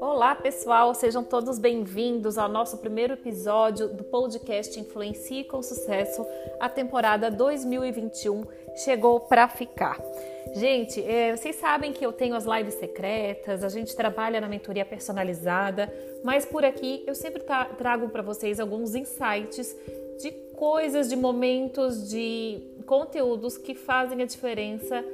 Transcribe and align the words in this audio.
Olá, 0.00 0.34
pessoal, 0.34 0.94
sejam 0.94 1.22
todos 1.22 1.58
bem-vindos 1.58 2.38
ao 2.38 2.48
nosso 2.48 2.78
primeiro 2.78 3.14
episódio 3.14 3.88
do 3.88 4.04
podcast 4.04 4.78
Influencie 4.80 5.44
com 5.44 5.62
Sucesso. 5.62 6.24
A 6.58 6.68
temporada 6.68 7.30
2021 7.30 8.44
chegou 8.84 9.20
para 9.20 9.48
ficar. 9.48 9.98
Gente, 10.56 11.04
é, 11.04 11.36
vocês 11.36 11.56
sabem 11.56 11.92
que 11.92 12.04
eu 12.04 12.10
tenho 12.14 12.34
as 12.34 12.46
lives 12.46 12.72
secretas, 12.76 13.62
a 13.62 13.68
gente 13.68 13.94
trabalha 13.94 14.40
na 14.40 14.48
mentoria 14.48 14.86
personalizada, 14.86 15.92
mas 16.24 16.46
por 16.46 16.64
aqui 16.64 17.04
eu 17.06 17.14
sempre 17.14 17.42
trago 17.76 18.08
para 18.08 18.22
vocês 18.22 18.58
alguns 18.58 18.94
insights 18.94 19.76
de 20.18 20.30
coisas, 20.56 21.10
de 21.10 21.16
momentos, 21.16 22.08
de 22.08 22.62
conteúdos 22.86 23.58
que 23.58 23.74
fazem 23.74 24.22
a 24.22 24.24
diferença 24.24 25.04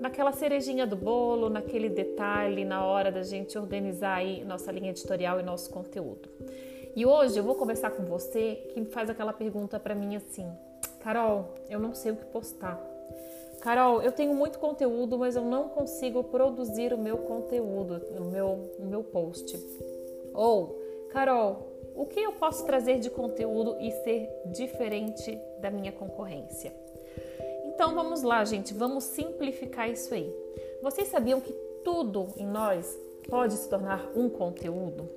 naquela 0.00 0.32
cerejinha 0.32 0.84
do 0.84 0.96
bolo, 0.96 1.48
naquele 1.48 1.88
detalhe, 1.88 2.64
na 2.64 2.84
hora 2.84 3.12
da 3.12 3.22
gente 3.22 3.56
organizar 3.56 4.16
aí 4.16 4.44
nossa 4.44 4.72
linha 4.72 4.90
editorial 4.90 5.38
e 5.38 5.44
nosso 5.44 5.70
conteúdo. 5.70 6.28
E 6.96 7.06
hoje 7.06 7.38
eu 7.38 7.44
vou 7.44 7.54
conversar 7.54 7.92
com 7.92 8.02
você 8.04 8.68
que 8.74 8.84
faz 8.86 9.08
aquela 9.08 9.32
pergunta 9.32 9.78
para 9.78 9.94
mim 9.94 10.16
assim: 10.16 10.50
Carol, 10.98 11.54
eu 11.70 11.78
não 11.78 11.94
sei 11.94 12.10
o 12.10 12.16
que 12.16 12.24
postar. 12.24 12.98
Carol, 13.60 14.00
eu 14.02 14.12
tenho 14.12 14.34
muito 14.34 14.58
conteúdo, 14.58 15.18
mas 15.18 15.36
eu 15.36 15.44
não 15.44 15.68
consigo 15.68 16.22
produzir 16.24 16.92
o 16.92 16.98
meu 16.98 17.18
conteúdo, 17.18 18.00
o 18.16 18.24
meu, 18.24 18.70
o 18.78 18.84
meu 18.84 19.02
post. 19.02 19.58
Ou, 20.32 20.78
Carol, 21.10 21.68
o 21.94 22.06
que 22.06 22.20
eu 22.20 22.32
posso 22.32 22.64
trazer 22.64 23.00
de 23.00 23.10
conteúdo 23.10 23.76
e 23.80 23.90
ser 23.90 24.28
diferente 24.46 25.36
da 25.60 25.70
minha 25.70 25.90
concorrência? 25.90 26.72
Então 27.64 27.94
vamos 27.94 28.22
lá, 28.22 28.44
gente, 28.44 28.72
vamos 28.72 29.04
simplificar 29.04 29.90
isso 29.90 30.14
aí. 30.14 30.32
Vocês 30.80 31.08
sabiam 31.08 31.40
que 31.40 31.52
tudo 31.84 32.28
em 32.36 32.46
nós 32.46 32.96
pode 33.28 33.54
se 33.54 33.68
tornar 33.68 34.10
um 34.14 34.28
conteúdo? 34.28 35.08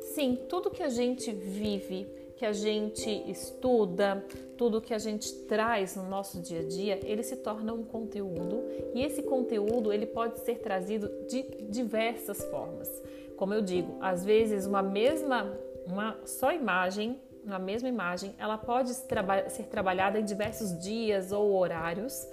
Sim, 0.00 0.38
tudo 0.48 0.70
que 0.70 0.82
a 0.82 0.88
gente 0.88 1.30
vive, 1.32 2.06
que 2.36 2.44
a 2.44 2.52
gente 2.52 3.10
estuda, 3.30 4.24
tudo 4.56 4.80
que 4.80 4.92
a 4.92 4.98
gente 4.98 5.32
traz 5.46 5.96
no 5.96 6.08
nosso 6.08 6.40
dia 6.40 6.60
a 6.60 6.64
dia, 6.64 7.00
ele 7.02 7.22
se 7.22 7.36
torna 7.36 7.72
um 7.72 7.84
conteúdo 7.84 8.64
e 8.94 9.04
esse 9.04 9.22
conteúdo 9.22 9.92
ele 9.92 10.06
pode 10.06 10.40
ser 10.40 10.58
trazido 10.58 11.10
de 11.28 11.42
diversas 11.68 12.44
formas. 12.44 12.90
Como 13.36 13.54
eu 13.54 13.62
digo, 13.62 13.96
às 14.00 14.24
vezes 14.24 14.66
uma 14.66 14.82
mesma, 14.82 15.52
uma 15.86 16.16
só 16.24 16.52
imagem 16.52 17.18
na 17.44 17.58
mesma 17.58 17.88
imagem, 17.88 18.34
ela 18.38 18.56
pode 18.56 18.94
ser 18.94 19.64
trabalhada 19.64 20.18
em 20.18 20.24
diversos 20.24 20.78
dias 20.78 21.30
ou 21.30 21.52
horários, 21.54 22.26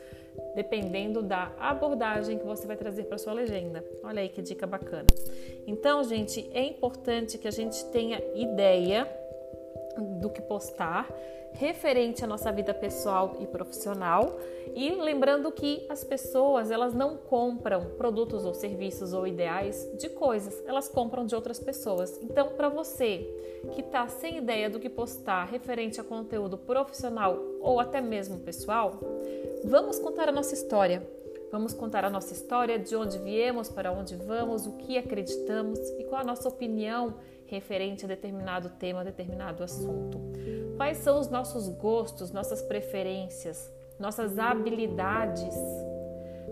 dependendo 0.55 1.21
da 1.21 1.51
abordagem 1.59 2.37
que 2.37 2.45
você 2.45 2.65
vai 2.65 2.77
trazer 2.77 3.03
para 3.03 3.17
sua 3.17 3.33
legenda. 3.33 3.83
Olha 4.03 4.21
aí 4.21 4.29
que 4.29 4.41
dica 4.41 4.65
bacana. 4.65 5.07
Então, 5.67 6.03
gente, 6.03 6.49
é 6.53 6.63
importante 6.63 7.37
que 7.37 7.47
a 7.47 7.51
gente 7.51 7.83
tenha 7.87 8.21
ideia 8.33 9.05
do 9.97 10.29
que 10.29 10.41
postar 10.41 11.07
referente 11.53 12.23
à 12.23 12.27
nossa 12.27 12.51
vida 12.51 12.73
pessoal 12.73 13.37
e 13.39 13.45
profissional 13.45 14.39
e 14.73 14.91
lembrando 14.91 15.51
que 15.51 15.85
as 15.89 16.03
pessoas 16.03 16.71
elas 16.71 16.93
não 16.93 17.17
compram 17.17 17.91
produtos 17.97 18.45
ou 18.45 18.53
serviços 18.53 19.13
ou 19.13 19.27
ideais 19.27 19.89
de 19.97 20.09
coisas, 20.09 20.63
elas 20.65 20.87
compram 20.87 21.25
de 21.25 21.35
outras 21.35 21.59
pessoas. 21.59 22.17
Então, 22.21 22.51
para 22.51 22.69
você 22.69 23.27
que 23.73 23.81
está 23.81 24.07
sem 24.07 24.37
ideia 24.37 24.69
do 24.69 24.79
que 24.79 24.89
postar 24.89 25.45
referente 25.45 25.99
a 25.99 26.03
conteúdo 26.03 26.57
profissional 26.57 27.37
ou 27.59 27.79
até 27.79 27.99
mesmo 27.99 28.39
pessoal, 28.39 28.99
vamos 29.65 29.99
contar 29.99 30.29
a 30.29 30.31
nossa 30.31 30.53
história. 30.53 31.05
Vamos 31.51 31.73
contar 31.73 32.05
a 32.05 32.09
nossa 32.09 32.31
história, 32.31 32.79
de 32.79 32.95
onde 32.95 33.17
viemos, 33.17 33.67
para 33.67 33.91
onde 33.91 34.15
vamos, 34.15 34.65
o 34.65 34.71
que 34.77 34.97
acreditamos 34.97 35.77
e 35.99 36.05
qual 36.05 36.21
a 36.21 36.23
nossa 36.23 36.47
opinião 36.47 37.15
referente 37.45 38.05
a 38.05 38.07
determinado 38.07 38.69
tema, 38.69 39.03
determinado 39.03 39.61
assunto. 39.61 40.17
Quais 40.77 40.99
são 40.99 41.19
os 41.19 41.29
nossos 41.29 41.67
gostos, 41.67 42.31
nossas 42.31 42.61
preferências, 42.61 43.69
nossas 43.99 44.39
habilidades? 44.39 45.53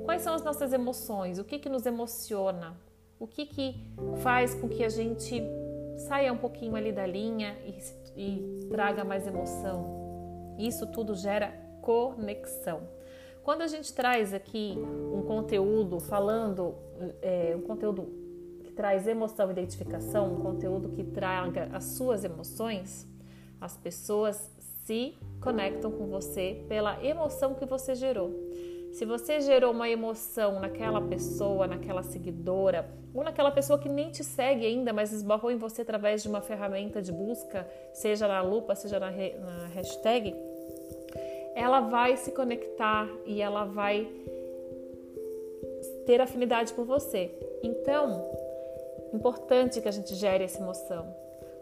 Quais 0.03 0.21
são 0.21 0.33
as 0.33 0.43
nossas 0.43 0.73
emoções? 0.73 1.39
O 1.39 1.45
que, 1.45 1.57
que 1.57 1.69
nos 1.69 1.85
emociona? 1.85 2.75
O 3.17 3.25
que, 3.25 3.45
que 3.45 3.75
faz 4.21 4.53
com 4.53 4.67
que 4.67 4.83
a 4.83 4.89
gente 4.89 5.41
saia 6.09 6.33
um 6.33 6.37
pouquinho 6.37 6.75
ali 6.75 6.91
da 6.91 7.05
linha 7.05 7.57
e, 7.65 7.77
e 8.17 8.67
traga 8.69 9.05
mais 9.05 9.25
emoção? 9.25 10.55
Isso 10.59 10.85
tudo 10.87 11.15
gera 11.15 11.53
conexão. 11.81 12.81
Quando 13.49 13.63
a 13.63 13.67
gente 13.67 13.91
traz 13.91 14.31
aqui 14.31 14.77
um 15.11 15.23
conteúdo 15.23 15.99
falando, 15.99 16.75
é, 17.19 17.55
um 17.57 17.61
conteúdo 17.61 18.07
que 18.63 18.71
traz 18.71 19.07
emoção 19.07 19.49
e 19.49 19.53
identificação, 19.53 20.35
um 20.35 20.39
conteúdo 20.39 20.89
que 20.89 21.03
traga 21.03 21.67
as 21.73 21.83
suas 21.83 22.23
emoções, 22.23 23.07
as 23.59 23.75
pessoas 23.75 24.51
se 24.85 25.17
conectam 25.41 25.91
com 25.91 26.05
você 26.05 26.63
pela 26.69 27.03
emoção 27.03 27.55
que 27.55 27.65
você 27.65 27.95
gerou. 27.95 28.29
Se 28.91 29.03
você 29.03 29.41
gerou 29.41 29.71
uma 29.71 29.89
emoção 29.89 30.59
naquela 30.59 31.01
pessoa, 31.01 31.65
naquela 31.65 32.03
seguidora, 32.03 32.87
ou 33.15 33.23
naquela 33.23 33.49
pessoa 33.49 33.79
que 33.79 33.89
nem 33.89 34.11
te 34.11 34.23
segue 34.23 34.63
ainda, 34.63 34.93
mas 34.93 35.11
esbarrou 35.11 35.49
em 35.49 35.57
você 35.57 35.81
através 35.81 36.21
de 36.21 36.29
uma 36.29 36.41
ferramenta 36.41 37.01
de 37.01 37.11
busca, 37.11 37.67
seja 37.93 38.27
na 38.27 38.43
lupa, 38.43 38.75
seja 38.75 38.99
na, 38.99 39.09
na 39.09 39.67
hashtag, 39.73 40.35
ela 41.55 41.81
vai 41.81 42.17
se 42.17 42.31
conectar 42.31 43.09
e 43.25 43.41
ela 43.41 43.65
vai 43.65 44.07
ter 46.05 46.21
afinidade 46.21 46.73
por 46.73 46.85
você. 46.85 47.31
Então, 47.61 48.29
importante 49.13 49.81
que 49.81 49.87
a 49.87 49.91
gente 49.91 50.15
gere 50.15 50.43
essa 50.43 50.59
emoção. 50.59 51.05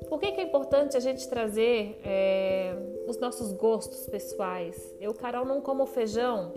Por 0.08 0.20
que, 0.20 0.32
que 0.32 0.42
é 0.42 0.44
importante 0.44 0.96
a 0.96 1.00
gente 1.00 1.28
trazer 1.28 2.00
é, 2.06 2.76
os 3.08 3.18
nossos 3.18 3.52
gostos 3.52 4.08
pessoais? 4.08 4.96
Eu, 5.02 5.14
Carol, 5.14 5.46
não 5.46 5.60
como 5.60 5.86
feijão. 5.86 6.54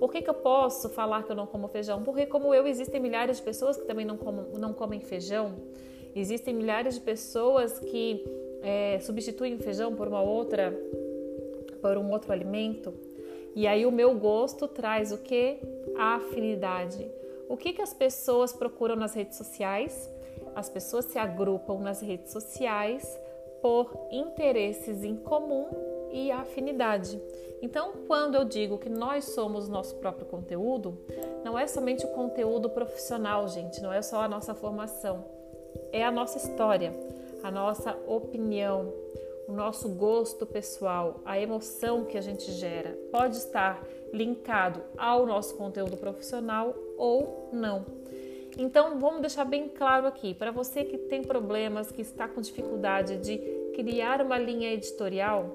Por 0.00 0.10
que, 0.10 0.22
que 0.22 0.30
eu 0.30 0.34
posso 0.34 0.88
falar 0.88 1.22
que 1.22 1.30
eu 1.30 1.36
não 1.36 1.46
como 1.46 1.68
feijão? 1.68 2.02
Porque, 2.02 2.26
como 2.26 2.52
eu, 2.52 2.66
existem 2.66 3.00
milhares 3.00 3.36
de 3.36 3.42
pessoas 3.42 3.76
que 3.76 3.84
também 3.84 4.04
não, 4.04 4.16
como, 4.16 4.58
não 4.58 4.72
comem 4.72 5.00
feijão. 5.00 5.54
Existem 6.14 6.54
milhares 6.54 6.94
de 6.94 7.00
pessoas 7.00 7.78
que 7.78 8.24
é, 8.62 8.98
substituem 9.00 9.54
o 9.54 9.58
feijão 9.58 9.94
por 9.94 10.08
uma 10.08 10.20
outra 10.20 10.76
por 11.82 11.98
um 11.98 12.10
outro 12.10 12.32
alimento. 12.32 12.94
E 13.54 13.66
aí 13.66 13.84
o 13.84 13.92
meu 13.92 14.14
gosto 14.14 14.66
traz 14.66 15.12
o 15.12 15.18
que? 15.18 15.58
A 15.96 16.14
afinidade. 16.14 17.10
O 17.48 17.56
que, 17.56 17.74
que 17.74 17.82
as 17.82 17.92
pessoas 17.92 18.52
procuram 18.52 18.96
nas 18.96 19.12
redes 19.12 19.36
sociais? 19.36 20.08
As 20.54 20.70
pessoas 20.70 21.04
se 21.06 21.18
agrupam 21.18 21.78
nas 21.80 22.00
redes 22.00 22.32
sociais 22.32 23.20
por 23.60 24.08
interesses 24.10 25.04
em 25.04 25.16
comum 25.16 25.68
e 26.10 26.30
afinidade. 26.30 27.20
Então, 27.62 27.92
quando 28.06 28.34
eu 28.34 28.44
digo 28.44 28.78
que 28.78 28.88
nós 28.88 29.24
somos 29.26 29.68
nosso 29.68 29.94
próprio 29.96 30.26
conteúdo, 30.26 30.98
não 31.44 31.58
é 31.58 31.66
somente 31.66 32.04
o 32.04 32.08
conteúdo 32.08 32.68
profissional, 32.68 33.46
gente, 33.48 33.80
não 33.80 33.92
é 33.92 34.02
só 34.02 34.22
a 34.22 34.28
nossa 34.28 34.52
formação, 34.54 35.24
é 35.92 36.04
a 36.04 36.10
nossa 36.10 36.38
história, 36.38 36.92
a 37.42 37.50
nossa 37.50 37.96
opinião, 38.06 38.92
o 39.52 39.54
nosso 39.54 39.86
gosto 39.90 40.46
pessoal, 40.46 41.20
a 41.26 41.38
emoção 41.38 42.06
que 42.06 42.16
a 42.16 42.22
gente 42.22 42.50
gera 42.52 42.98
pode 43.10 43.36
estar 43.36 43.84
linkado 44.10 44.82
ao 44.96 45.26
nosso 45.26 45.54
conteúdo 45.56 45.94
profissional 45.98 46.74
ou 46.96 47.50
não. 47.52 47.84
Então, 48.56 48.98
vamos 48.98 49.20
deixar 49.20 49.44
bem 49.44 49.68
claro 49.68 50.06
aqui, 50.06 50.32
para 50.32 50.50
você 50.50 50.84
que 50.84 50.96
tem 50.96 51.22
problemas, 51.22 51.92
que 51.92 52.00
está 52.00 52.26
com 52.26 52.40
dificuldade 52.40 53.18
de 53.18 53.36
criar 53.74 54.22
uma 54.22 54.38
linha 54.38 54.72
editorial, 54.72 55.54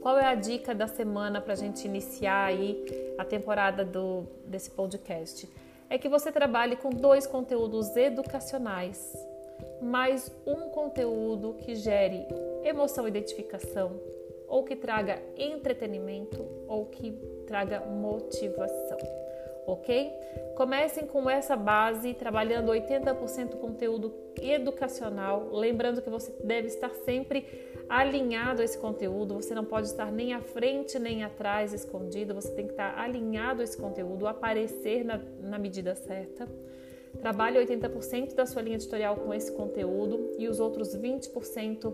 qual 0.00 0.18
é 0.18 0.24
a 0.24 0.34
dica 0.34 0.74
da 0.74 0.86
semana 0.86 1.38
para 1.38 1.52
a 1.52 1.56
gente 1.56 1.86
iniciar 1.86 2.46
aí 2.46 2.82
a 3.18 3.26
temporada 3.26 3.84
do, 3.84 4.24
desse 4.46 4.70
podcast? 4.70 5.46
É 5.90 5.98
que 5.98 6.08
você 6.08 6.32
trabalhe 6.32 6.76
com 6.76 6.88
dois 6.88 7.26
conteúdos 7.26 7.94
educacionais, 7.94 9.14
mais 9.80 10.30
um 10.46 10.68
conteúdo 10.70 11.54
que 11.54 11.74
gere 11.74 12.26
emoção 12.64 13.06
e 13.06 13.10
identificação, 13.10 14.00
ou 14.46 14.64
que 14.64 14.76
traga 14.76 15.22
entretenimento, 15.36 16.44
ou 16.68 16.86
que 16.86 17.12
traga 17.46 17.80
motivação. 17.80 18.98
Ok? 19.66 20.12
Comecem 20.56 21.06
com 21.06 21.30
essa 21.30 21.56
base, 21.56 22.14
trabalhando 22.14 22.72
80% 22.72 23.56
conteúdo 23.56 24.12
educacional. 24.40 25.48
Lembrando 25.52 26.02
que 26.02 26.10
você 26.10 26.32
deve 26.44 26.68
estar 26.68 26.90
sempre 27.04 27.46
alinhado 27.88 28.62
a 28.62 28.64
esse 28.64 28.78
conteúdo, 28.78 29.34
você 29.34 29.54
não 29.54 29.64
pode 29.64 29.86
estar 29.86 30.10
nem 30.10 30.32
à 30.32 30.40
frente 30.40 30.98
nem 30.98 31.24
atrás 31.24 31.72
escondido, 31.72 32.34
você 32.34 32.50
tem 32.52 32.66
que 32.66 32.72
estar 32.72 32.98
alinhado 32.98 33.60
a 33.60 33.64
esse 33.64 33.76
conteúdo, 33.76 34.26
aparecer 34.26 35.04
na, 35.04 35.20
na 35.40 35.58
medida 35.58 35.94
certa. 35.94 36.48
Trabalhe 37.20 37.58
80% 37.58 38.34
da 38.34 38.46
sua 38.46 38.62
linha 38.62 38.76
editorial 38.76 39.16
com 39.16 39.32
esse 39.32 39.52
conteúdo 39.52 40.32
e 40.38 40.48
os 40.48 40.58
outros 40.58 40.96
20% 40.96 41.92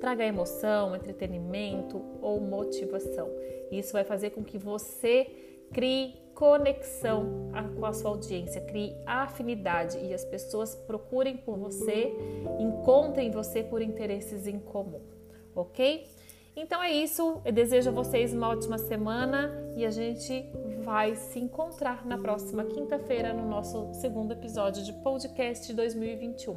traga 0.00 0.24
emoção, 0.24 0.94
entretenimento 0.94 2.00
ou 2.22 2.40
motivação. 2.40 3.28
Isso 3.70 3.92
vai 3.92 4.04
fazer 4.04 4.30
com 4.30 4.44
que 4.44 4.56
você 4.56 5.26
crie 5.72 6.14
conexão 6.34 7.50
com 7.76 7.84
a 7.84 7.92
sua 7.92 8.10
audiência, 8.10 8.60
crie 8.60 8.94
afinidade 9.04 9.98
e 9.98 10.14
as 10.14 10.24
pessoas 10.24 10.74
procurem 10.74 11.36
por 11.36 11.58
você, 11.58 12.12
encontrem 12.60 13.30
você 13.30 13.62
por 13.62 13.82
interesses 13.82 14.46
em 14.46 14.58
comum, 14.58 15.00
ok? 15.54 16.06
Então 16.60 16.82
é 16.82 16.90
isso, 16.90 17.40
eu 17.44 17.52
desejo 17.52 17.88
a 17.88 17.92
vocês 17.92 18.32
uma 18.32 18.48
ótima 18.48 18.78
semana 18.78 19.48
e 19.76 19.86
a 19.86 19.90
gente 19.90 20.44
vai 20.82 21.14
se 21.14 21.38
encontrar 21.38 22.04
na 22.04 22.18
próxima 22.18 22.64
quinta-feira 22.64 23.32
no 23.32 23.48
nosso 23.48 23.94
segundo 23.94 24.32
episódio 24.32 24.84
de 24.84 24.92
podcast 24.92 25.72
2021. 25.72 26.56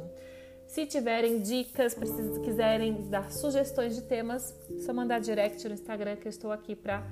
Se 0.66 0.86
tiverem 0.86 1.38
dicas, 1.38 1.94
precisam, 1.94 2.42
quiserem 2.42 3.08
dar 3.10 3.30
sugestões 3.30 3.94
de 3.94 4.02
temas, 4.02 4.52
é 4.74 4.80
só 4.80 4.92
mandar 4.92 5.20
direct 5.20 5.68
no 5.68 5.74
Instagram 5.74 6.16
que 6.16 6.26
eu 6.26 6.30
estou 6.30 6.50
aqui 6.50 6.74
para 6.74 7.06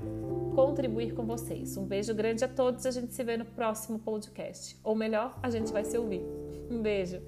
contribuir 0.57 1.15
com 1.15 1.25
vocês. 1.25 1.77
Um 1.77 1.87
beijo 1.87 2.13
grande 2.13 2.45
a 2.45 2.49
todos, 2.49 2.87
a 2.87 2.91
gente 2.91 3.15
se 3.15 3.23
vê 3.23 3.37
no 3.37 3.45
próximo 3.45 4.01
podcast. 4.01 4.77
Ou 4.83 4.97
melhor, 4.97 5.39
a 5.41 5.49
gente 5.49 5.71
vai 5.71 5.85
se 5.85 5.97
ouvir. 5.97 6.23
Um 6.69 6.83
beijo. 6.83 7.23